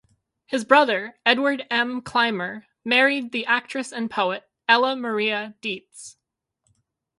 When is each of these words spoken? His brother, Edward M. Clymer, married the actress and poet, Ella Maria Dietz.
His 0.47 0.65
brother, 0.65 1.19
Edward 1.27 1.67
M. 1.69 2.01
Clymer, 2.01 2.65
married 2.83 3.31
the 3.31 3.45
actress 3.45 3.91
and 3.93 4.09
poet, 4.09 4.49
Ella 4.67 4.95
Maria 4.95 5.53
Dietz. 5.61 6.17